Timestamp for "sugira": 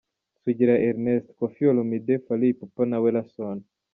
0.43-0.73